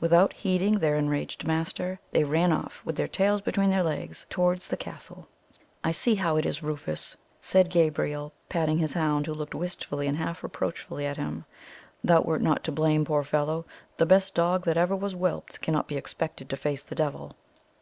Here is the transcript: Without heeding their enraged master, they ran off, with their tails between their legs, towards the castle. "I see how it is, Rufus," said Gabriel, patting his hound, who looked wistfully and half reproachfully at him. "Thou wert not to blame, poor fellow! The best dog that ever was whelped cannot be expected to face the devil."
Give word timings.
Without 0.00 0.32
heeding 0.32 0.78
their 0.78 0.96
enraged 0.96 1.46
master, 1.46 2.00
they 2.12 2.24
ran 2.24 2.50
off, 2.50 2.80
with 2.82 2.96
their 2.96 3.06
tails 3.06 3.42
between 3.42 3.68
their 3.68 3.82
legs, 3.82 4.24
towards 4.30 4.66
the 4.66 4.76
castle. 4.78 5.28
"I 5.84 5.92
see 5.92 6.14
how 6.14 6.36
it 6.36 6.46
is, 6.46 6.62
Rufus," 6.62 7.14
said 7.42 7.68
Gabriel, 7.68 8.32
patting 8.48 8.78
his 8.78 8.94
hound, 8.94 9.26
who 9.26 9.34
looked 9.34 9.54
wistfully 9.54 10.06
and 10.06 10.16
half 10.16 10.42
reproachfully 10.42 11.04
at 11.04 11.18
him. 11.18 11.44
"Thou 12.02 12.22
wert 12.22 12.40
not 12.40 12.64
to 12.64 12.72
blame, 12.72 13.04
poor 13.04 13.22
fellow! 13.22 13.66
The 13.98 14.06
best 14.06 14.32
dog 14.32 14.64
that 14.64 14.78
ever 14.78 14.96
was 14.96 15.12
whelped 15.14 15.60
cannot 15.60 15.88
be 15.88 15.98
expected 15.98 16.48
to 16.48 16.56
face 16.56 16.82
the 16.82 16.94
devil." 16.94 17.36